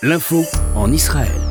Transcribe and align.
L'info 0.00 0.44
en 0.76 0.92
Israël. 0.92 1.47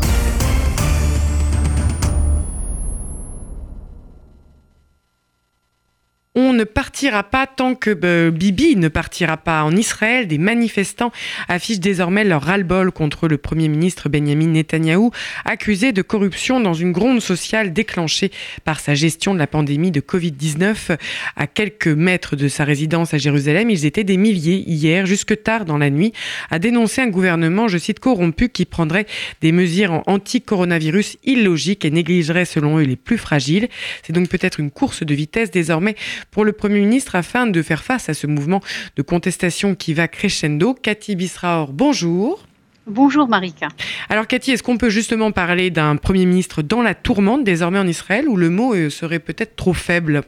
On 6.49 6.53
ne 6.53 6.63
partira 6.63 7.23
pas 7.23 7.45
tant 7.45 7.75
que 7.75 7.89
euh, 8.05 8.31
Bibi 8.31 8.77
ne 8.77 8.87
partira 8.87 9.35
pas 9.35 9.63
en 9.63 9.75
Israël. 9.75 10.29
Des 10.29 10.37
manifestants 10.37 11.11
affichent 11.49 11.81
désormais 11.81 12.23
leur 12.23 12.41
ras-le-bol 12.41 12.93
contre 12.93 13.27
le 13.27 13.37
Premier 13.37 13.67
ministre 13.67 14.07
Benjamin 14.07 14.47
Netanyahou, 14.47 15.11
accusé 15.43 15.91
de 15.91 16.01
corruption 16.01 16.61
dans 16.61 16.73
une 16.73 16.93
gronde 16.93 17.19
sociale 17.19 17.73
déclenchée 17.73 18.31
par 18.63 18.79
sa 18.79 18.95
gestion 18.95 19.33
de 19.33 19.39
la 19.39 19.47
pandémie 19.47 19.91
de 19.91 19.99
Covid-19. 19.99 20.97
À 21.35 21.47
quelques 21.47 21.89
mètres 21.89 22.37
de 22.37 22.47
sa 22.47 22.63
résidence 22.63 23.13
à 23.13 23.17
Jérusalem, 23.17 23.69
ils 23.69 23.85
étaient 23.85 24.05
des 24.05 24.15
milliers 24.15 24.63
hier, 24.67 25.05
jusque 25.05 25.43
tard 25.43 25.65
dans 25.65 25.77
la 25.77 25.89
nuit, 25.89 26.13
à 26.49 26.59
dénoncer 26.59 27.01
un 27.01 27.09
gouvernement, 27.09 27.67
je 27.67 27.77
cite, 27.77 27.99
corrompu 27.99 28.47
qui 28.47 28.63
prendrait 28.63 29.05
des 29.41 29.51
mesures 29.51 30.01
anti-coronavirus 30.07 31.17
illogiques 31.25 31.83
et 31.83 31.91
négligerait 31.91 32.45
selon 32.45 32.77
eux 32.79 32.83
les 32.83 32.95
plus 32.95 33.17
fragiles. 33.17 33.67
C'est 34.01 34.13
donc 34.13 34.29
peut-être 34.29 34.61
une 34.61 34.71
course 34.71 35.03
de 35.03 35.13
vitesse 35.13 35.51
désormais 35.51 35.97
pour 36.36 36.36
le 36.43 36.51
Premier 36.51 36.79
ministre 36.79 37.15
afin 37.15 37.47
de 37.47 37.61
faire 37.61 37.83
face 37.83 38.09
à 38.09 38.13
ce 38.13 38.27
mouvement 38.27 38.61
de 38.95 39.01
contestation 39.01 39.75
qui 39.75 39.93
va 39.93 40.07
crescendo. 40.07 40.73
Cathy 40.73 41.15
Bisraor, 41.15 41.73
bonjour. 41.73 42.43
Bonjour 42.85 43.27
Marika. 43.27 43.67
Alors 44.09 44.27
Cathy, 44.27 44.51
est-ce 44.51 44.63
qu'on 44.63 44.77
peut 44.77 44.89
justement 44.89 45.31
parler 45.31 45.71
d'un 45.71 45.97
Premier 45.97 46.25
ministre 46.25 46.61
dans 46.61 46.81
la 46.81 46.95
tourmente 46.95 47.43
désormais 47.43 47.79
en 47.79 47.87
Israël 47.87 48.29
ou 48.29 48.37
le 48.37 48.49
mot 48.49 48.73
euh, 48.73 48.89
serait 48.89 49.19
peut-être 49.19 49.57
trop 49.57 49.73
faible? 49.73 50.23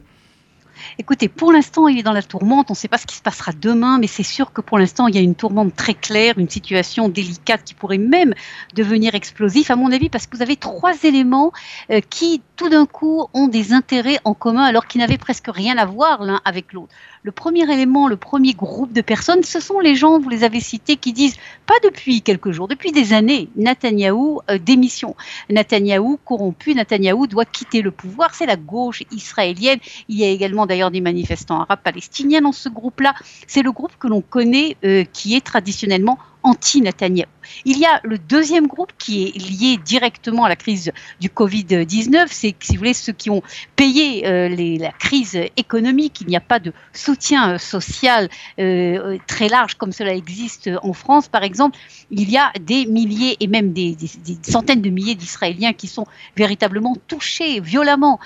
Écoutez, 0.98 1.28
pour 1.28 1.52
l'instant, 1.52 1.88
il 1.88 2.00
est 2.00 2.04
dans 2.04 2.14
la 2.14 2.22
tourmente. 2.22 2.70
On 2.70 2.74
ne 2.74 2.78
sait 2.78 2.88
pas 2.88 2.98
ce 2.98 3.06
qui 3.06 3.16
se 3.16 3.22
passera 3.22 3.52
demain, 3.52 4.00
mais 4.00 4.08
c'est 4.08 4.24
sûr 4.24 4.52
que 4.52 4.62
pour 4.62 4.78
l'instant, 4.78 5.08
il 5.08 5.16
y 5.16 5.18
a 5.18 5.22
une 5.22 5.36
tourmente 5.36 5.76
très 5.76 5.94
claire, 5.94 6.38
une 6.38 6.50
situation 6.50 7.10
délicate 7.10 7.64
qui 7.64 7.74
pourrait 7.74 7.98
même 7.98 8.34
devenir 8.76 9.16
explosive, 9.16 9.72
à 9.72 9.76
mon 9.76 9.92
avis, 9.92 10.10
parce 10.10 10.28
que 10.28 10.36
vous 10.36 10.44
avez 10.44 10.56
trois 10.56 10.94
éléments 11.04 11.52
euh, 11.92 12.02
qui, 12.10 12.42
tout 12.56 12.70
d'un 12.70 12.86
coup, 12.86 13.28
ont 13.34 13.48
des 13.48 13.74
intérêts 13.74 14.20
en 14.24 14.34
commun 14.34 14.64
alors 14.64 14.88
qu'ils 14.88 15.02
n'avaient 15.02 15.18
presque 15.18 15.50
rien 15.50 15.78
à 15.78 15.86
voir 15.86 16.24
l'un 16.24 16.42
avec 16.46 16.74
l'autre. 16.74 16.94
Le 17.22 17.34
premier 17.34 17.70
élément, 17.72 18.08
le 18.08 18.16
premier 18.16 18.54
groupe 18.54 18.94
de 18.94 19.02
personnes, 19.02 19.44
ce 19.44 19.60
sont 19.60 19.82
les 19.82 19.96
gens, 19.96 20.20
vous 20.20 20.30
les 20.30 20.46
avez 20.46 20.62
cités, 20.62 20.96
qui 20.96 21.12
disent, 21.12 21.36
pas 21.66 21.74
depuis 21.84 22.22
quelques 22.22 22.52
jours, 22.52 22.70
depuis 22.70 22.94
des 22.94 23.12
années, 23.12 23.50
Netanyahou 23.58 24.40
euh, 24.50 24.58
démission. 24.58 25.16
Netanyahou 25.50 26.18
corrompu, 26.24 26.74
Netanyahou 26.74 27.28
doit 27.28 27.44
quitter 27.44 27.82
le 27.82 27.92
pouvoir. 27.92 28.34
C'est 28.36 28.46
la 28.46 28.56
gauche 28.56 29.04
israélienne. 29.12 29.80
Il 30.08 30.18
y 30.18 30.24
a 30.24 30.30
également 30.30 30.66
d'ailleurs 30.66 30.92
des 30.92 31.02
manifestants 31.02 31.62
arabes 31.62 31.82
palestiniens 31.84 32.42
dans 32.42 32.54
ce 32.54 32.70
groupe-là. 32.70 33.14
C'est 33.48 33.64
le 33.64 33.74
groupe 33.74 33.98
que 34.00 34.08
l'on 34.08 34.22
connaît 34.22 34.78
euh, 34.86 35.04
qui 35.12 35.36
est 35.36 35.46
traditionnellement 35.46 36.18
anti-Netanyahou. 36.44 37.28
Il 37.66 37.78
y 37.78 37.86
a 37.86 38.00
le 38.04 38.18
deuxième 38.18 38.68
groupe 38.68 38.92
qui 38.98 39.24
est 39.24 39.38
lié 39.38 39.78
directement 39.84 40.46
à 40.46 40.50
la 40.50 40.56
crise 40.56 40.92
du 41.20 41.30
Covid-19, 41.30 42.28
c'est, 42.30 42.56
si 42.60 42.74
vous 42.74 42.80
voulez, 42.80 42.94
ceux 42.94 43.14
qui 43.14 43.30
ont 43.30 43.42
payé 43.76 44.28
euh, 44.28 44.50
la 44.80 44.92
crise 44.92 45.40
économique. 45.58 46.22
Il 46.22 46.28
n'y 46.28 46.36
a 46.36 46.42
pas 46.42 46.60
de 46.60 46.74
soutien 46.94 47.54
euh, 47.54 47.58
social 47.58 48.30
euh, 48.60 49.18
très 49.28 49.48
large 49.48 49.76
comme 49.76 49.92
cela 49.92 50.14
existe 50.14 50.70
en 50.84 50.94
France, 50.94 51.28
par 51.28 51.44
exemple. 51.44 51.78
Il 52.12 52.30
y 52.30 52.38
a 52.38 52.52
des 52.60 52.86
milliers 52.86 53.38
et 53.40 53.48
même 53.48 53.74
des, 53.74 53.96
centaines 54.44 54.82
de 54.82 54.90
milliers 54.90 55.16
d'Israéliens 55.16 55.74
qui 55.74 55.88
sont 55.88 56.06
véritablement 56.36 56.96
touchés 57.08 57.60
violemment 57.60 58.20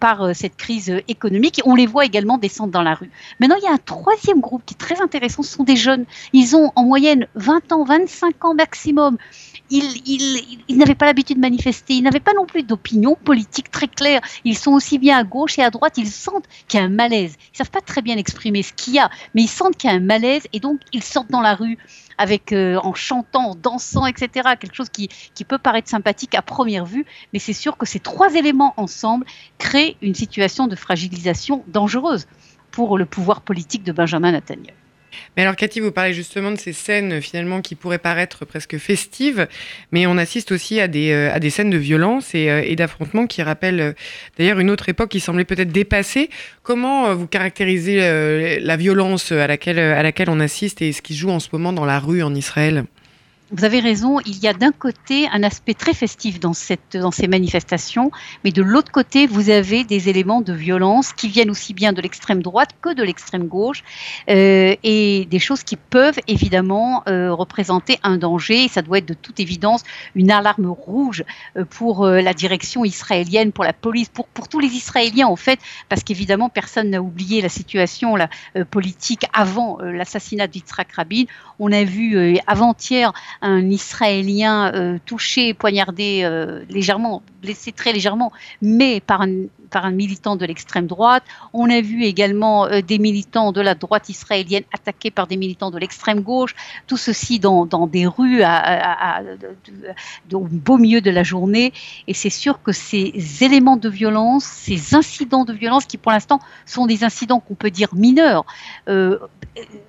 par 0.00 0.34
cette 0.34 0.56
crise 0.56 0.92
économique. 1.08 1.60
On 1.64 1.74
les 1.74 1.86
voit 1.86 2.04
également 2.04 2.38
descendre 2.38 2.72
dans 2.72 2.82
la 2.82 2.94
rue. 2.94 3.10
Maintenant, 3.40 3.56
il 3.58 3.64
y 3.64 3.68
a 3.68 3.72
un 3.72 3.78
troisième 3.78 4.40
groupe 4.40 4.62
qui 4.66 4.74
est 4.74 4.78
très 4.78 5.00
intéressant, 5.00 5.42
ce 5.42 5.52
sont 5.52 5.64
des 5.64 5.76
jeunes. 5.76 6.04
Ils 6.32 6.56
ont 6.56 6.72
en 6.74 6.84
moyenne 6.84 7.26
20 7.34 7.72
ans, 7.72 7.84
25 7.84 8.44
ans 8.44 8.45
maximum. 8.54 9.16
Ils, 9.70 10.76
n'avaient 10.76 10.94
pas 10.94 11.06
l'habitude 11.06 11.36
de 11.36 11.40
manifester, 11.40 11.94
ils 11.94 12.02
n'avaient 12.02 12.20
pas 12.20 12.34
non 12.34 12.46
plus 12.46 12.62
d'opinion 12.62 13.16
politique 13.16 13.70
très 13.70 13.88
claire. 13.88 14.20
Ils 14.44 14.56
sont 14.56 14.72
aussi 14.72 14.98
bien 14.98 15.18
à 15.18 15.24
gauche 15.24 15.58
et 15.58 15.62
à 15.62 15.70
droite, 15.70 15.94
ils 15.98 16.08
sentent 16.08 16.46
qu'il 16.68 16.78
y 16.78 16.82
a 16.82 16.86
un 16.86 16.90
malaise. 16.90 17.34
Ils 17.38 17.52
ne 17.54 17.56
savent 17.58 17.70
pas 17.70 17.80
très 17.80 18.02
bien 18.02 18.16
exprimer 18.16 18.62
ce 18.62 18.72
qu'il 18.72 18.94
y 18.94 18.98
a, 18.98 19.10
mais 19.34 19.42
ils 19.42 19.48
sentent 19.48 19.76
qu'il 19.76 19.90
y 19.90 19.92
a 19.92 19.96
un 19.96 20.00
malaise 20.00 20.46
et 20.52 20.60
donc 20.60 20.80
ils 20.92 21.02
sortent 21.02 21.30
dans 21.30 21.40
la 21.40 21.54
rue 21.54 21.78
avec 22.18 22.52
euh, 22.52 22.78
en 22.82 22.94
chantant, 22.94 23.50
en 23.50 23.54
dansant, 23.54 24.06
etc. 24.06 24.50
Quelque 24.58 24.74
chose 24.74 24.88
qui, 24.88 25.08
qui 25.34 25.44
peut 25.44 25.58
paraître 25.58 25.88
sympathique 25.88 26.34
à 26.34 26.42
première 26.42 26.86
vue, 26.86 27.04
mais 27.32 27.38
c'est 27.38 27.52
sûr 27.52 27.76
que 27.76 27.86
ces 27.86 28.00
trois 28.00 28.34
éléments 28.34 28.74
ensemble 28.76 29.26
créent 29.58 29.96
une 30.00 30.14
situation 30.14 30.66
de 30.66 30.76
fragilisation 30.76 31.64
dangereuse 31.68 32.26
pour 32.70 32.98
le 32.98 33.06
pouvoir 33.06 33.40
politique 33.40 33.84
de 33.84 33.92
Benjamin 33.92 34.32
Netanyahu. 34.32 34.85
Mais 35.36 35.42
alors, 35.42 35.56
Cathy, 35.56 35.80
vous 35.80 35.92
parlez 35.92 36.14
justement 36.14 36.50
de 36.50 36.56
ces 36.56 36.72
scènes 36.72 37.20
finalement 37.20 37.60
qui 37.60 37.74
pourraient 37.74 37.98
paraître 37.98 38.44
presque 38.44 38.78
festives, 38.78 39.46
mais 39.92 40.06
on 40.06 40.16
assiste 40.18 40.52
aussi 40.52 40.80
à 40.80 40.88
des, 40.88 41.12
euh, 41.12 41.34
à 41.34 41.40
des 41.40 41.50
scènes 41.50 41.70
de 41.70 41.76
violence 41.76 42.34
et, 42.34 42.50
euh, 42.50 42.74
d'affrontements 42.74 43.26
qui 43.26 43.42
rappellent 43.42 43.80
euh, 43.80 43.92
d'ailleurs 44.38 44.58
une 44.58 44.70
autre 44.70 44.88
époque 44.88 45.10
qui 45.10 45.20
semblait 45.20 45.44
peut-être 45.44 45.72
dépassée. 45.72 46.30
Comment 46.62 47.14
vous 47.14 47.26
caractérisez 47.26 48.58
la 48.60 48.76
violence 48.76 49.30
à 49.30 49.46
laquelle, 49.46 49.78
à 49.78 50.02
laquelle 50.02 50.28
on 50.28 50.40
assiste 50.40 50.82
et 50.82 50.92
ce 50.92 51.00
qui 51.00 51.14
joue 51.14 51.30
en 51.30 51.38
ce 51.38 51.48
moment 51.52 51.72
dans 51.72 51.84
la 51.84 52.00
rue 52.00 52.22
en 52.22 52.34
Israël? 52.34 52.84
Vous 53.52 53.64
avez 53.64 53.78
raison, 53.78 54.18
il 54.26 54.38
y 54.42 54.48
a 54.48 54.52
d'un 54.52 54.72
côté 54.72 55.28
un 55.32 55.44
aspect 55.44 55.74
très 55.74 55.94
festif 55.94 56.40
dans, 56.40 56.52
cette, 56.52 56.96
dans 56.96 57.12
ces 57.12 57.28
manifestations, 57.28 58.10
mais 58.42 58.50
de 58.50 58.60
l'autre 58.60 58.90
côté, 58.90 59.28
vous 59.28 59.50
avez 59.50 59.84
des 59.84 60.08
éléments 60.08 60.40
de 60.40 60.52
violence 60.52 61.12
qui 61.12 61.28
viennent 61.28 61.50
aussi 61.50 61.72
bien 61.72 61.92
de 61.92 62.02
l'extrême 62.02 62.42
droite 62.42 62.70
que 62.82 62.92
de 62.92 63.04
l'extrême 63.04 63.46
gauche, 63.46 63.84
euh, 64.28 64.74
et 64.82 65.28
des 65.30 65.38
choses 65.38 65.62
qui 65.62 65.76
peuvent 65.76 66.18
évidemment 66.26 67.04
euh, 67.08 67.32
représenter 67.32 68.00
un 68.02 68.16
danger. 68.16 68.66
ça 68.66 68.82
doit 68.82 68.98
être 68.98 69.06
de 69.06 69.14
toute 69.14 69.38
évidence 69.38 69.84
une 70.16 70.32
alarme 70.32 70.66
rouge 70.66 71.24
euh, 71.56 71.64
pour 71.64 72.06
la 72.06 72.34
direction 72.34 72.84
israélienne, 72.84 73.52
pour 73.52 73.64
la 73.64 73.72
police, 73.72 74.08
pour, 74.08 74.26
pour 74.26 74.48
tous 74.48 74.58
les 74.58 74.68
Israéliens 74.68 75.28
en 75.28 75.36
fait, 75.36 75.60
parce 75.88 76.02
qu'évidemment 76.02 76.48
personne 76.48 76.90
n'a 76.90 77.00
oublié 77.00 77.40
la 77.40 77.48
situation 77.48 78.16
politique 78.70 79.26
avant 79.32 79.78
l'assassinat 79.80 80.46
d'Yitzhak 80.46 80.92
Rabin. 80.92 81.24
On 81.58 81.72
a 81.72 81.84
vu 81.84 82.38
avant-hier 82.46 83.12
un 83.42 83.70
Israélien 83.70 84.72
euh, 84.74 84.98
touché, 85.04 85.54
poignardé 85.54 86.20
euh, 86.24 86.64
légèrement, 86.68 87.22
blessé 87.42 87.72
très 87.72 87.92
légèrement, 87.92 88.32
mais 88.62 89.00
par 89.00 89.22
un, 89.22 89.46
par 89.70 89.84
un 89.84 89.90
militant 89.90 90.36
de 90.36 90.44
l'extrême 90.46 90.86
droite. 90.86 91.22
On 91.52 91.68
a 91.70 91.80
vu 91.80 92.04
également 92.04 92.66
euh, 92.66 92.80
des 92.80 92.98
militants 92.98 93.52
de 93.52 93.60
la 93.60 93.74
droite 93.74 94.08
israélienne 94.08 94.64
attaqués 94.72 95.10
par 95.10 95.26
des 95.26 95.36
militants 95.36 95.70
de 95.70 95.78
l'extrême 95.78 96.20
gauche. 96.20 96.54
Tout 96.86 96.96
ceci 96.96 97.38
dans, 97.38 97.66
dans 97.66 97.86
des 97.86 98.06
rues 98.06 98.42
au 100.32 100.40
beau 100.40 100.78
milieu 100.78 101.00
de 101.00 101.10
la 101.10 101.22
journée. 101.22 101.72
Et 102.06 102.14
c'est 102.14 102.30
sûr 102.30 102.62
que 102.62 102.72
ces 102.72 103.12
éléments 103.40 103.76
de 103.76 103.88
violence, 103.88 104.44
ces 104.44 104.94
incidents 104.94 105.44
de 105.44 105.52
violence, 105.52 105.84
qui 105.86 105.98
pour 105.98 106.12
l'instant 106.12 106.40
sont 106.64 106.86
des 106.86 107.04
incidents 107.04 107.40
qu'on 107.40 107.54
peut 107.54 107.70
dire 107.70 107.94
mineurs, 107.94 108.44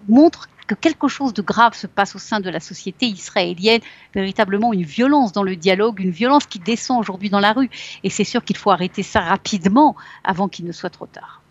montrent 0.07 0.49
que 0.67 0.75
quelque 0.75 1.07
chose 1.07 1.33
de 1.33 1.41
grave 1.41 1.73
se 1.73 1.87
passe 1.87 2.15
au 2.15 2.19
sein 2.19 2.39
de 2.39 2.49
la 2.49 2.59
société 2.59 3.05
israélienne, 3.05 3.81
véritablement 4.13 4.73
une 4.73 4.83
violence 4.83 5.31
dans 5.31 5.43
le 5.43 5.55
dialogue, 5.55 5.99
une 5.99 6.11
violence 6.11 6.45
qui 6.45 6.59
descend 6.59 6.99
aujourd'hui 6.99 7.29
dans 7.29 7.39
la 7.39 7.53
rue. 7.53 7.69
Et 8.03 8.09
c'est 8.09 8.25
sûr 8.25 8.43
qu'il 8.43 8.57
faut 8.57 8.71
arrêter 8.71 9.03
ça 9.03 9.21
rapidement 9.21 9.95
avant 10.23 10.47
qu'il 10.47 10.65
ne 10.65 10.71
soit 10.71 10.89
trop 10.89 11.07
tard. 11.07 11.41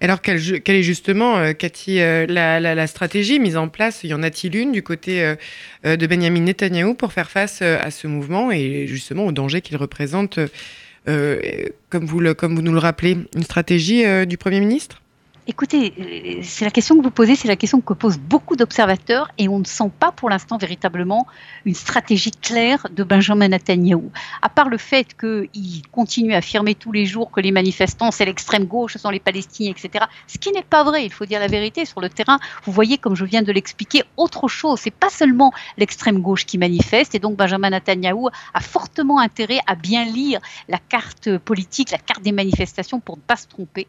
Alors, 0.00 0.20
quelle, 0.20 0.36
est 0.36 0.82
justement, 0.82 1.38
euh, 1.38 1.52
Cathy, 1.52 2.00
euh, 2.00 2.26
la, 2.26 2.86
stratégie 2.86 3.38
mise 3.38 3.56
en 3.56 3.68
place? 3.68 4.04
Y 4.04 4.12
en 4.12 4.22
a-t-il 4.22 4.54
une 4.54 4.72
du 4.72 4.82
côté 4.82 5.22
euh, 5.24 5.96
de 5.96 6.06
Benjamin 6.06 6.40
Netanyahou 6.40 6.94
pour 6.94 7.12
faire 7.12 7.30
face 7.30 7.62
à 7.62 7.90
ce 7.90 8.06
mouvement 8.06 8.50
et 8.50 8.86
justement 8.86 9.24
au 9.24 9.32
danger 9.32 9.62
qu'il 9.62 9.76
représente, 9.76 10.38
comme, 11.06 12.04
vous 12.04 12.34
comme 12.34 12.54
vous 12.54 12.62
nous 12.62 12.72
le 12.72 12.78
rappelez, 12.78 13.16
une 13.34 13.42
stratégie 13.44 14.04
du 14.26 14.36
Premier 14.36 14.60
ministre? 14.60 15.00
Écoutez, 15.46 15.92
euh, 15.98 16.40
c'est 16.42 16.64
la 16.64 16.70
question 16.70 16.96
que 16.96 17.02
vous 17.02 17.10
posez, 17.10 17.36
c'est 17.36 17.48
la 17.48 17.56
question 17.56 17.82
que 17.82 17.92
posent 17.92 18.18
beaucoup 18.18 18.56
d'observateurs 18.56 19.30
et 19.36 19.46
on 19.46 19.58
ne 19.58 19.66
sent 19.66 19.90
pas 20.00 20.10
pour 20.10 20.30
l'instant 20.30 20.56
véritablement 20.56 21.26
une 21.66 21.74
stratégie 21.74 22.30
claire 22.30 22.86
de 22.90 23.04
Benjamin 23.04 23.48
Netanyahu. 23.48 24.08
À 24.40 24.48
part 24.48 24.70
le 24.70 24.78
fait 24.78 25.14
qu'il 25.14 25.86
continue 25.92 26.32
à 26.32 26.38
affirmer 26.38 26.74
tous 26.74 26.92
les 26.92 27.04
jours 27.04 27.30
que 27.30 27.42
les 27.42 27.52
manifestants, 27.52 28.10
c'est 28.10 28.24
l'extrême 28.24 28.64
gauche, 28.64 28.94
ce 28.94 28.98
sont 28.98 29.10
les 29.10 29.20
Palestiniens, 29.20 29.72
etc. 29.72 30.06
Ce 30.28 30.38
qui 30.38 30.50
n'est 30.50 30.62
pas 30.62 30.82
vrai, 30.82 31.04
il 31.04 31.12
faut 31.12 31.26
dire 31.26 31.40
la 31.40 31.46
vérité. 31.46 31.84
Sur 31.84 32.00
le 32.00 32.08
terrain, 32.08 32.38
vous 32.64 32.72
voyez, 32.72 32.96
comme 32.96 33.14
je 33.14 33.26
viens 33.26 33.42
de 33.42 33.52
l'expliquer, 33.52 34.02
autre 34.16 34.48
chose. 34.48 34.80
C'est 34.80 34.90
pas 34.90 35.10
seulement 35.10 35.52
l'extrême 35.76 36.20
gauche 36.20 36.46
qui 36.46 36.56
manifeste 36.56 37.14
et 37.14 37.18
donc 37.18 37.36
Benjamin 37.36 37.68
Netanyahu 37.68 38.28
a 38.54 38.60
fortement 38.60 39.18
intérêt 39.18 39.58
à 39.66 39.74
bien 39.74 40.06
lire 40.06 40.40
la 40.70 40.78
carte 40.78 41.36
politique, 41.36 41.90
la 41.90 41.98
carte 41.98 42.22
des 42.22 42.32
manifestations 42.32 42.98
pour 42.98 43.18
ne 43.18 43.22
pas 43.22 43.36
se 43.36 43.46
tromper. 43.46 43.86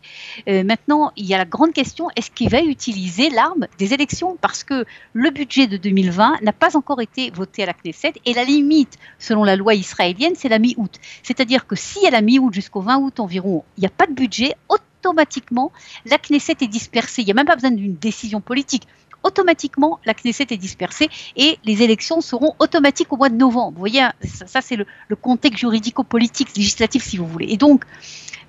Euh, 0.49 0.65
maintenant, 0.65 1.13
il 1.15 1.25
y 1.25 1.33
a 1.33 1.37
la 1.37 1.44
grande 1.45 1.73
question, 1.73 2.09
est-ce 2.15 2.31
qu'il 2.31 2.49
va 2.49 2.61
utiliser 2.61 3.29
l'arme 3.29 3.67
des 3.77 3.93
élections? 3.93 4.37
Parce 4.41 4.63
que 4.63 4.85
le 5.13 5.29
budget 5.29 5.67
de 5.67 5.77
2020 5.77 6.41
n'a 6.41 6.53
pas 6.53 6.75
encore 6.75 7.01
été 7.01 7.31
voté 7.31 7.63
à 7.63 7.67
la 7.67 7.73
Knesset 7.73 8.13
et 8.25 8.33
la 8.33 8.43
limite, 8.43 8.97
selon 9.19 9.43
la 9.43 9.55
loi 9.55 9.73
israélienne, 9.73 10.33
c'est 10.35 10.49
la 10.49 10.59
mi-août. 10.59 10.99
C'est-à-dire 11.23 11.67
que 11.67 11.75
si 11.75 12.05
à 12.05 12.11
la 12.11 12.21
mi-août 12.21 12.53
jusqu'au 12.53 12.81
20 12.81 12.97
août 12.97 13.19
environ, 13.19 13.63
il 13.77 13.81
n'y 13.81 13.87
a 13.87 13.91
pas 13.91 14.07
de 14.07 14.13
budget, 14.13 14.53
automatiquement, 14.69 15.71
la 16.05 16.17
Knesset 16.17 16.57
est 16.61 16.67
dispersée. 16.67 17.21
Il 17.21 17.25
n'y 17.25 17.31
a 17.31 17.35
même 17.35 17.45
pas 17.45 17.55
besoin 17.55 17.71
d'une 17.71 17.95
décision 17.95 18.41
politique 18.41 18.87
automatiquement 19.25 19.99
la 20.05 20.13
Knesset 20.13 20.47
est 20.51 20.57
dispersée 20.57 21.09
et 21.35 21.57
les 21.65 21.81
élections 21.81 22.21
seront 22.21 22.53
automatiques 22.59 23.11
au 23.11 23.17
mois 23.17 23.29
de 23.29 23.35
novembre. 23.35 23.73
Vous 23.73 23.79
voyez, 23.79 24.07
ça, 24.23 24.61
c'est 24.61 24.77
le, 24.77 24.85
le 25.09 25.15
contexte 25.15 25.59
juridico-politique, 25.59 26.55
législatif 26.55 27.03
si 27.03 27.17
vous 27.17 27.27
voulez. 27.27 27.47
Et 27.49 27.57
donc, 27.57 27.83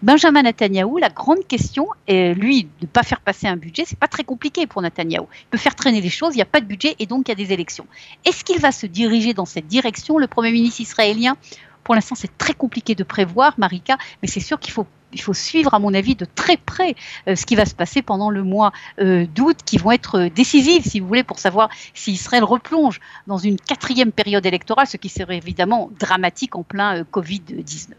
Benjamin 0.03 0.43
Netanyahou, 0.43 0.99
la 0.99 1.09
grande 1.09 1.47
question, 1.49 1.89
est, 2.07 2.35
lui, 2.35 2.65
de 2.65 2.69
ne 2.83 2.87
pas 2.87 3.03
faire 3.03 3.21
passer 3.21 3.47
un 3.47 3.57
budget, 3.57 3.85
c'est 3.87 3.99
pas 3.99 4.09
très 4.09 4.25
compliqué 4.25 4.67
pour 4.67 4.83
Netanyahou. 4.83 5.27
Il 5.33 5.47
peut 5.51 5.59
faire 5.59 5.75
traîner 5.75 6.03
les 6.03 6.11
choses, 6.11 6.35
il 6.35 6.37
n'y 6.37 6.43
a 6.43 6.47
pas 6.47 6.61
de 6.61 6.67
budget 6.67 6.95
et 6.99 7.07
donc 7.07 7.29
il 7.29 7.31
y 7.31 7.33
a 7.33 7.35
des 7.35 7.53
élections. 7.53 7.87
Est-ce 8.27 8.45
qu'il 8.45 8.61
va 8.61 8.73
se 8.73 8.87
diriger 8.87 9.33
dans 9.33 9.47
cette 9.47 9.67
direction, 9.67 10.19
le 10.19 10.27
Premier 10.27 10.53
ministre 10.53 10.83
israélien? 10.83 11.37
Pour 11.83 11.95
l'instant, 11.95 12.15
c'est 12.15 12.37
très 12.37 12.53
compliqué 12.53 12.95
de 12.95 13.05
prévoir, 13.05 13.55
Marika, 13.59 13.97
mais 14.21 14.29
c'est 14.29 14.41
sûr 14.41 14.59
qu'il 14.61 14.73
faut 14.73 14.87
il 15.13 15.21
faut 15.21 15.35
suivre, 15.35 15.73
à 15.75 15.79
mon 15.79 15.95
avis, 15.95 16.15
de 16.15 16.27
très 16.35 16.57
près 16.57 16.95
euh, 17.29 17.37
ce 17.37 17.47
qui 17.47 17.55
va 17.55 17.65
se 17.65 17.75
passer 17.75 18.03
pendant 18.03 18.31
le 18.31 18.43
mois 18.43 18.73
euh, 19.01 19.27
d'août, 19.35 19.57
qui 19.65 19.79
vont 19.79 19.93
être 19.93 20.27
euh, 20.27 20.29
décisifs, 20.29 20.85
si 20.85 21.01
vous 21.01 21.07
voulez, 21.07 21.23
pour 21.23 21.39
savoir 21.39 21.71
si 21.95 22.13
Israël 22.13 22.45
replonge 22.45 23.01
dans 23.27 23.39
une 23.39 23.59
quatrième 23.59 24.13
période 24.13 24.45
électorale, 24.45 24.87
ce 24.87 24.97
qui 24.97 25.09
serait 25.09 25.37
évidemment 25.37 25.91
dramatique 25.99 26.57
en 26.57 26.63
plein 26.63 27.03
Covid-19. 27.03 27.93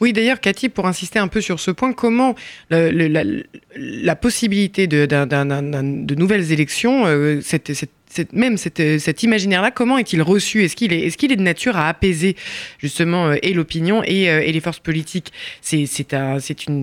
Oui, 0.00 0.12
d'ailleurs, 0.12 0.40
Cathy, 0.40 0.68
pour 0.68 0.86
insister 0.86 1.18
un 1.18 1.28
peu 1.28 1.40
sur 1.40 1.60
ce 1.60 1.70
point, 1.70 1.92
comment 1.92 2.34
la, 2.70 4.16
possibilité 4.16 4.86
de, 4.86 5.06
de, 5.06 6.14
nouvelles 6.14 6.52
élections, 6.52 7.04
cette, 7.42 7.74
cette 7.74 7.90
même 8.32 8.56
euh, 8.80 8.98
cet 8.98 9.22
imaginaire-là, 9.22 9.70
comment 9.70 9.98
est-il 9.98 10.22
reçu? 10.22 10.64
Est-ce 10.64 10.76
qu'il 10.76 10.92
est, 10.92 11.36
de 11.36 11.42
nature 11.42 11.76
à 11.76 11.88
apaiser 11.88 12.36
justement 12.78 13.28
euh, 13.28 13.36
et 13.42 13.52
l'opinion 13.52 14.00
euh, 14.02 14.04
et, 14.04 14.52
les 14.52 14.60
forces 14.60 14.80
politiques? 14.80 15.32
C'est 15.60 16.14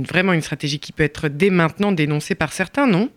vraiment 0.10 0.34
une 0.34 0.42
stratégie 0.42 0.80
qui 0.80 0.92
peut 0.92 1.04
être 1.04 1.28
dès 1.28 1.50
maintenant 1.50 1.92
dénoncée 1.92 2.36
par 2.36 2.54
certains, 2.54 2.88
non? 2.88 3.10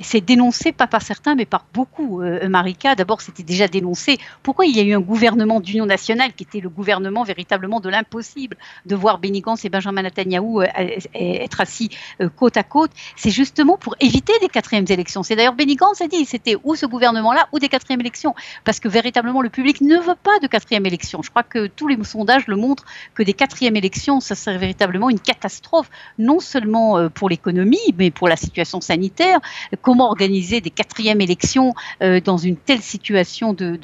C'est 0.00 0.20
dénoncé, 0.20 0.72
pas 0.72 0.86
par 0.86 1.02
certains, 1.02 1.34
mais 1.34 1.46
par 1.46 1.64
beaucoup. 1.72 2.20
Euh, 2.20 2.48
Marika, 2.48 2.94
d'abord, 2.94 3.20
c'était 3.20 3.42
déjà 3.42 3.66
dénoncé. 3.66 4.18
Pourquoi 4.42 4.66
il 4.66 4.76
y 4.76 4.80
a 4.80 4.82
eu 4.82 4.94
un 4.94 5.00
gouvernement 5.00 5.60
d'union 5.60 5.86
nationale 5.86 6.32
qui 6.34 6.44
était 6.44 6.60
le 6.60 6.68
gouvernement 6.68 7.24
véritablement 7.24 7.80
de 7.80 7.88
l'impossible 7.88 8.56
de 8.84 8.94
voir 8.94 9.18
Benny 9.18 9.42
et 9.64 9.68
Benjamin 9.68 10.02
Netanyahu 10.02 10.62
euh, 10.62 10.66
être 11.14 11.60
assis 11.60 11.90
euh, 12.20 12.28
côte 12.28 12.56
à 12.56 12.62
côte? 12.62 12.90
C'est 13.16 13.30
justement 13.30 13.78
pour 13.78 13.96
éviter 14.00 14.32
des 14.40 14.48
quatrièmes 14.48 14.86
élections. 14.88 15.22
C'est 15.22 15.36
d'ailleurs 15.36 15.54
Benny 15.54 15.76
Gantz 15.76 16.00
a 16.00 16.08
dit 16.08 16.24
c'était 16.24 16.56
ou 16.64 16.74
ce 16.74 16.86
gouvernement-là 16.86 17.48
ou 17.52 17.58
des 17.58 17.68
quatrièmes 17.68 18.00
élections. 18.00 18.34
Parce 18.64 18.80
que 18.80 18.88
véritablement, 18.88 19.40
le 19.40 19.50
public 19.50 19.80
ne 19.80 19.96
veut 19.96 20.16
pas 20.22 20.38
de 20.40 20.46
quatrième 20.46 20.84
élection. 20.84 21.22
Je 21.22 21.30
crois 21.30 21.42
que 21.42 21.66
tous 21.68 21.88
les 21.88 22.02
sondages 22.04 22.46
le 22.46 22.56
montrent 22.56 22.84
que 23.14 23.22
des 23.22 23.32
quatrièmes 23.32 23.76
élections, 23.76 24.20
ça 24.20 24.34
serait 24.34 24.58
véritablement 24.58 25.08
une 25.08 25.20
catastrophe, 25.20 25.88
non 26.18 26.40
seulement 26.40 27.08
pour 27.08 27.28
l'économie, 27.28 27.94
mais 27.96 28.10
pour 28.10 28.28
la 28.28 28.36
situation 28.36 28.80
sanitaire 28.80 29.40
comment 29.86 30.08
organiser 30.08 30.60
des 30.60 30.70
quatrièmes 30.70 31.20
élections 31.20 31.72
euh, 32.02 32.20
dans 32.20 32.38
une 32.38 32.56
telle 32.56 32.82
situation 32.82 33.52
de, 33.52 33.76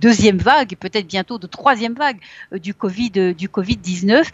deuxième 0.00 0.38
vague, 0.38 0.74
peut-être 0.80 1.06
bientôt 1.06 1.38
de 1.38 1.46
troisième 1.46 1.94
vague 1.94 2.18
euh, 2.52 2.58
du 2.58 2.74
Covid 2.74 3.12
euh, 3.18 3.34
du 3.34 3.48
Covid 3.48 3.76
19. 3.76 4.28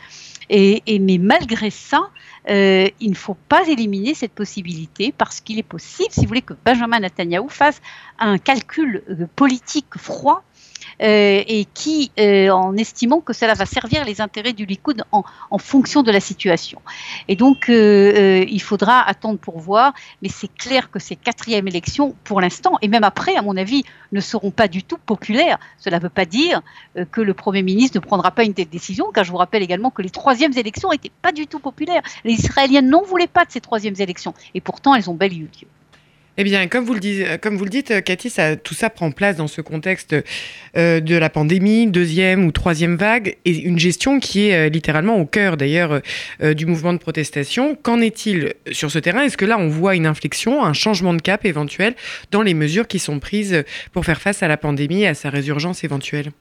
Et, 0.49 0.83
mais 1.01 1.19
malgré 1.19 1.69
ça, 1.69 2.11
il 2.49 3.11
ne 3.11 3.15
faut 3.15 3.37
pas 3.49 3.67
éliminer 3.67 4.13
cette 4.15 4.33
possibilité 4.33 5.13
parce 5.17 5.41
qu'il 5.41 5.59
est 5.59 5.63
possible, 5.63 6.11
si 6.11 6.21
vous 6.21 6.29
voulez, 6.29 6.43
que 6.43 6.55
Benjamin 6.65 7.01
Netanyahu 7.01 7.49
fasse 7.49 7.81
un 8.19 8.37
calcul 8.37 9.03
politique 9.37 9.97
froid 9.97 10.43
euh, 11.03 11.43
et 11.47 11.67
qui, 11.75 12.13
euh, 12.21 12.51
en 12.51 12.77
estimant 12.77 13.21
que 13.21 13.33
cela 13.33 13.55
va 13.55 13.67
servir 13.67 14.05
les 14.05 14.21
intérêts 14.21 14.53
du 14.53 14.65
Likoud 14.65 15.03
en, 15.11 15.25
fonction 15.59 16.03
de 16.03 16.13
la 16.13 16.21
situation. 16.21 16.81
Et 17.27 17.37
donc, 17.37 17.69
euh, 17.69 18.45
il 18.49 18.61
faudra 18.61 19.01
attendre 19.01 19.39
pour 19.39 19.59
voir, 19.59 19.93
mais 20.23 20.29
c'est 20.29 20.53
clair 20.55 20.91
que 20.91 20.99
ces 20.99 21.17
quatrièmes 21.17 21.67
élections, 21.69 22.15
pour 22.25 22.41
l'instant, 22.41 22.79
et 22.83 22.89
même 22.89 23.05
après, 23.05 23.35
à 23.37 23.43
mon 23.43 23.57
avis, 23.57 23.85
ne 24.13 24.21
seront 24.21 24.51
pas 24.51 24.69
du 24.69 24.83
tout 24.83 24.99
populaires. 24.99 25.59
Cela 25.79 25.99
ne 25.99 26.03
veut 26.03 26.11
pas 26.11 26.27
dire 26.27 26.61
que 27.11 27.21
le 27.21 27.35
Premier 27.35 27.63
ministre 27.63 27.99
ne 27.99 28.05
prendra 28.05 28.31
pas 28.31 28.45
une 28.45 28.55
telle 28.55 28.69
décision, 28.69 29.11
car 29.13 29.25
je 29.25 29.31
vous 29.31 29.39
rappelle 29.39 29.63
également 29.63 29.91
que 29.91 30.03
les 30.03 30.11
troisièmes 30.11 30.57
élections 30.57 30.91
n'étaient 30.91 31.11
pas 31.23 31.33
du 31.33 31.47
tout 31.47 31.59
populaires. 31.59 32.03
Les 32.25 32.35
Israéliens 32.35 32.83
n'en 32.83 33.03
voulaient 33.03 33.27
pas 33.27 33.45
de 33.45 33.53
ces 33.53 33.61
troisièmes 33.61 33.97
élections, 33.99 34.35
et 34.55 34.61
pourtant 34.61 34.95
elles 34.95 35.09
ont 35.11 35.15
bel 35.15 35.33
eu 35.33 35.49
lieu. 35.61 35.69
Eh 36.37 36.43
bien, 36.43 36.67
comme 36.67 36.85
vous 36.85 36.95
le 36.95 37.01
le 37.65 37.71
dites 37.71 38.03
Cathy, 38.03 38.29
ça, 38.29 38.57
tout 38.57 38.75
ça 38.75 38.91
prend 38.91 39.13
place 39.13 39.37
dans 39.37 39.47
ce 39.47 39.61
contexte 39.61 40.17
euh, 40.77 40.99
de 40.99 41.15
la 41.15 41.31
pandémie, 41.31 41.87
deuxième 41.87 42.45
ou 42.45 42.51
troisième 42.51 42.97
vague, 42.97 43.37
et 43.45 43.57
une 43.57 43.79
gestion 43.79 44.19
qui 44.19 44.49
est 44.49 44.67
euh, 44.67 44.69
littéralement 44.69 45.17
au 45.17 45.27
cœur 45.27 45.57
d'ailleurs 45.57 46.01
euh, 46.43 46.55
du 46.55 46.67
mouvement 46.67 46.93
de 46.93 46.99
protestation. 46.99 47.77
Qu'en 47.81 48.01
est-il 48.01 48.55
sur 48.73 48.91
ce 48.91 48.99
terrain? 48.99 49.23
Est-ce 49.23 49.37
que 49.37 49.45
là, 49.45 49.59
on 49.59 49.69
voit 49.69 49.95
une 49.95 50.07
inflexion, 50.07 50.65
un 50.65 50.73
changement 50.73 51.15
de 51.15 51.23
cap 51.23 51.45
éventuel 51.45 51.95
dans 52.33 52.43
les 52.43 52.55
mesures 52.55 52.89
qui 52.89 52.99
sont 52.99 53.21
prises 53.21 53.63
pour 53.93 54.05
faire 54.05 54.21
face 54.21 54.43
à 54.43 54.49
la 54.49 54.57
pandémie 54.57 55.03
et 55.03 55.07
à 55.07 55.15
sa 55.15 55.31
résurgence 55.31 55.85
éventuelle? 55.85 56.33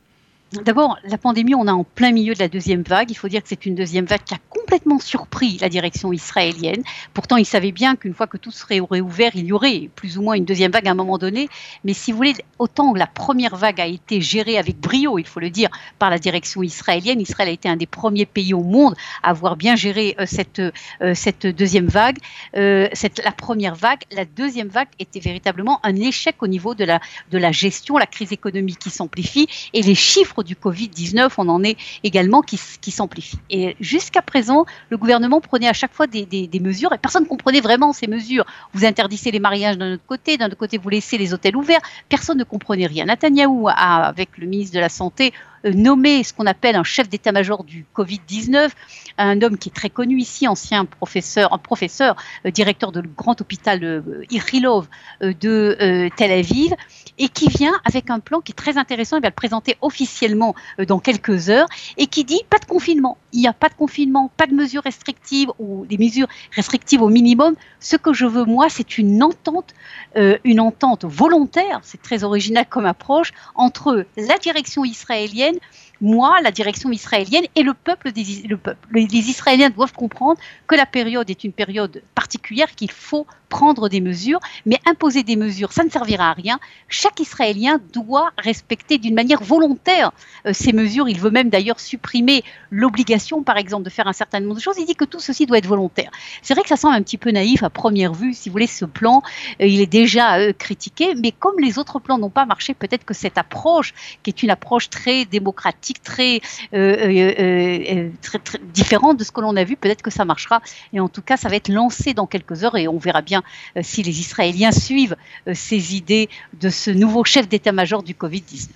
D'abord, 0.62 1.00
la 1.04 1.18
pandémie, 1.18 1.56
on 1.56 1.68
est 1.68 1.72
en 1.72 1.84
plein 1.84 2.12
milieu 2.12 2.36
de 2.36 2.40
la 2.40 2.48
deuxième 2.48 2.84
vague. 2.84 3.10
Il 3.10 3.16
faut 3.16 3.28
dire 3.28 3.42
que 3.42 3.50
c'est 3.50 3.66
une 3.66 3.74
deuxième 3.74 4.06
vague 4.06 4.24
qui 4.24 4.36
a 4.36 4.38
complètement 4.50 5.00
surpris 5.00 5.58
la 5.60 5.68
direction 5.68 6.14
israélienne. 6.14 6.84
Pourtant, 7.16 7.38
ils 7.38 7.46
savaient 7.46 7.72
bien 7.72 7.96
qu'une 7.96 8.14
fois 8.14 8.28
que 8.28 8.38
tout 8.38 8.52
serait 8.52 8.80
réouvert, 8.80 9.32
il 9.34 9.46
y 9.46 9.52
aurait 9.52 9.90
plus 9.96 10.18
ou 10.18 10.22
moins 10.22 10.36
une 10.36 10.46
deuxième 10.46 10.72
vague 10.72 10.88
à 10.88 10.92
un 10.92 10.96
moment 10.96 11.18
donné. 11.18 11.50
Mais 11.84 11.94
si 11.94 12.12
vous 12.12 12.18
voulez, 12.18 12.36
autant 12.60 12.94
la 12.94 13.08
première 13.08 13.56
vague 13.56 13.82
a 13.82 13.88
été 13.88 14.22
gérée 14.22 14.60
avec 14.60 14.80
brio, 14.80 15.18
il 15.18 15.26
faut 15.26 15.40
le 15.40 15.50
dire, 15.50 15.70
par 15.98 16.12
la 16.12 16.20
direction 16.20 16.62
israélienne, 16.62 17.20
Israël 17.20 17.50
a 17.50 17.52
été 17.52 17.68
un 17.68 17.76
des 17.76 17.88
premiers 17.88 18.28
pays 18.28 18.54
au 18.54 18.64
monde 18.64 18.94
à 19.24 19.32
avoir 19.32 19.56
bien 19.56 19.76
géré 19.76 20.16
euh, 20.20 20.26
cette, 20.28 20.60
euh, 20.60 21.16
cette 21.16 21.48
deuxième 21.48 21.88
vague. 21.88 22.18
Euh, 22.56 22.90
la 23.24 23.32
première 23.32 23.76
vague, 23.76 24.02
la 24.12 24.26
deuxième 24.26 24.68
vague 24.68 24.90
était 25.00 25.20
véritablement 25.20 25.80
un 25.84 25.96
échec 25.96 26.36
au 26.44 26.48
niveau 26.48 26.76
de 26.76 26.84
la, 26.84 27.00
de 27.32 27.40
la 27.40 27.52
gestion, 27.52 27.98
la 27.98 28.06
crise 28.06 28.32
économique 28.32 28.78
qui 28.78 28.92
s'amplifie 28.92 29.48
et 29.74 29.82
les 29.82 29.96
chiffres 29.96 30.43
du 30.44 30.56
Covid-19, 30.56 31.30
on 31.38 31.50
en 31.50 31.64
est 31.64 31.78
également 32.04 32.42
qui, 32.42 32.58
s'amplifie. 32.58 33.38
Et 33.50 33.76
jusqu'à 33.80 34.22
présent, 34.22 34.66
le 34.90 34.98
gouvernement 34.98 35.42
prenait 35.42 35.68
à 35.68 35.74
chaque 35.74 35.94
fois 35.94 36.08
des, 36.08 36.50
mesures 36.62 36.94
et 36.94 36.98
personne 36.98 37.24
ne 37.24 37.28
comprenait 37.28 37.62
vraiment 37.62 37.94
ces 37.94 38.08
mesures. 38.08 38.46
Vous 38.74 38.86
interdissez 38.86 39.32
les 39.32 39.40
mariages 39.40 39.78
d'un 39.78 39.94
autre 39.94 40.06
côté, 40.06 40.38
d'un 40.38 40.48
autre 40.48 40.58
côté 40.58 40.78
vous 40.78 40.90
laissez 40.90 41.18
les 41.18 41.34
hôtels 41.34 41.56
ouverts, 41.56 41.82
personne 42.10 42.38
ne 42.38 42.44
comprenait 42.44 42.88
rien. 42.88 43.06
Netanyahou 43.06 43.68
avec 43.70 44.38
le 44.38 44.48
ministre 44.48 44.76
de 44.76 44.80
la 44.80 44.90
Santé, 44.90 45.34
euh, 45.66 45.72
nommé 45.74 46.24
ce 46.24 46.34
qu'on 46.34 46.46
appelle 46.46 46.76
un 46.76 46.84
chef 46.84 47.10
d'état-major 47.10 47.64
du 47.64 47.86
Covid-19, 47.96 48.70
un 49.18 49.42
homme 49.42 49.58
qui 49.58 49.70
est 49.70 49.74
très 49.74 49.90
connu 49.90 50.20
ici, 50.20 50.48
ancien 50.48 50.86
professeur, 50.86 51.58
professeur, 51.60 52.16
euh, 52.46 52.52
directeur 52.52 52.92
de 52.92 53.02
grand 53.02 53.40
hôpital 53.42 53.84
euh, 53.84 54.02
Irilov 54.30 54.88
de 55.22 56.10
Tel 56.18 56.32
Aviv, 56.32 56.74
et 57.18 57.30
qui 57.30 57.48
vient 57.48 57.74
avec 57.86 58.10
un 58.10 58.20
plan 58.20 58.42
qui 58.42 58.52
est 58.52 58.56
très 58.56 58.78
intéressant, 58.78 59.18
il 59.18 59.22
va 59.22 59.30
le 59.30 59.34
présenter 59.34 59.78
officiellement 59.82 60.56
dans 60.88 61.00
quelques 61.00 61.50
heures, 61.50 61.68
et 61.98 62.08
qui 62.08 62.24
dit 62.24 62.42
pas 62.50 62.58
de 62.58 62.66
confinement. 62.66 63.18
Il 63.34 63.42
n'y 63.42 63.48
a 63.48 63.54
pas 63.54 63.68
de 63.68 63.74
confinement, 63.74 64.32
pas 64.38 64.46
de 64.46 64.54
mesures 64.54 64.84
restrictives 64.84 65.50
ou 65.60 65.86
des 65.86 65.98
mesures 65.98 66.28
restrictives 66.56 67.02
au 67.02 67.10
minimum. 67.10 67.56
Ce 67.80 67.96
que 67.98 68.14
je 68.14 68.26
veux, 68.26 68.46
moi, 68.46 68.70
c'est 68.70 68.98
une 68.98 69.22
entente, 69.24 69.74
une 70.16 70.60
entente 70.60 71.04
volontaire, 71.04 71.80
c'est 71.84 72.02
très 72.02 72.24
original 72.24 72.66
comme 72.70 72.86
approche, 72.86 73.34
entre 73.56 74.06
la 74.16 74.38
direction 74.38 74.86
israélienne 74.86 75.58
moi, 76.04 76.42
la 76.42 76.52
direction 76.52 76.92
israélienne 76.92 77.46
et 77.56 77.64
le 77.64 77.74
peuple, 77.74 78.12
des. 78.12 78.46
Les 78.92 79.30
Israéliens 79.30 79.70
doivent 79.70 79.94
comprendre 79.94 80.38
que 80.68 80.76
la 80.76 80.86
période 80.86 81.30
est 81.30 81.46
une 81.46 81.54
période 81.54 82.04
particulière, 82.14 82.76
qu'il 82.76 82.92
faut 82.92 83.26
prendre 83.54 83.88
des 83.88 84.02
mesures, 84.02 84.40
mais 84.66 84.80
imposer 84.88 85.22
des 85.22 85.36
mesures, 85.36 85.72
ça 85.72 85.84
ne 85.84 85.90
servira 85.90 86.32
à 86.32 86.34
rien. 86.34 86.60
Chaque 86.90 87.20
Israélien 87.20 87.80
doit 87.94 88.32
respecter 88.40 88.98
d'une 88.98 89.14
manière 89.14 89.44
volontaire 89.44 90.12
euh, 90.48 90.54
ces 90.54 90.74
mesures. 90.74 91.08
Il 91.08 91.20
veut 91.20 91.30
même 91.30 91.52
d'ailleurs 91.52 91.80
supprimer 91.80 92.44
l'obligation, 92.72 93.44
par 93.44 93.58
exemple, 93.58 93.84
de 93.84 93.92
faire 93.92 94.08
un 94.08 94.14
certain 94.14 94.40
nombre 94.40 94.56
de 94.56 94.60
choses. 94.60 94.78
Il 94.80 94.88
dit 94.88 94.96
que 94.96 95.06
tout 95.06 95.20
ceci 95.20 95.46
doit 95.46 95.60
être 95.60 95.68
volontaire. 95.68 96.10
C'est 96.42 96.56
vrai 96.56 96.64
que 96.64 96.70
ça 96.70 96.78
semble 96.78 96.96
un 96.96 97.04
petit 97.04 97.20
peu 97.20 97.30
naïf 97.30 97.62
à 97.62 97.70
première 97.70 98.14
vue. 98.14 98.34
Si 98.34 98.50
vous 98.50 98.54
voulez, 98.54 98.66
ce 98.66 98.86
plan, 98.86 99.22
euh, 99.62 99.68
il 99.68 99.82
est 99.82 99.94
déjà 100.02 100.40
euh, 100.40 100.52
critiqué, 100.52 101.14
mais 101.14 101.32
comme 101.32 101.60
les 101.60 101.78
autres 101.78 102.00
plans 102.00 102.18
n'ont 102.18 102.32
pas 102.32 102.46
marché, 102.46 102.74
peut-être 102.74 103.06
que 103.06 103.14
cette 103.14 103.38
approche, 103.38 103.94
qui 104.24 104.32
est 104.32 104.42
une 104.42 104.50
approche 104.50 104.90
très 104.90 105.26
démocratique, 105.26 105.93
très, 106.02 106.42
très, 106.72 108.40
très 108.40 108.60
différente 108.74 109.18
de 109.18 109.24
ce 109.24 109.32
que 109.32 109.42
l'on 109.42 109.56
a 109.56 109.64
vu, 109.64 109.76
peut-être 109.76 110.02
que 110.02 110.12
ça 110.12 110.26
marchera. 110.26 110.62
Et 110.94 111.00
en 111.00 111.10
tout 111.10 111.22
cas, 111.22 111.38
ça 111.38 111.50
va 111.50 111.56
être 111.56 111.70
lancé 111.70 112.14
dans 112.14 112.28
quelques 112.28 112.64
heures 112.64 112.78
et 112.78 112.88
on 112.88 112.98
verra 112.98 113.22
bien 113.22 113.44
euh, 113.78 113.82
si 113.84 114.04
les 114.04 114.20
Israéliens 114.20 114.72
suivent 114.72 115.16
euh, 115.48 115.54
ces 115.54 115.96
idées 115.96 116.30
de 116.60 116.70
ce 116.70 116.92
nouveau 116.92 117.24
chef 117.24 117.48
d'état-major 117.48 118.04
du 118.04 118.14
Covid-19. 118.14 118.70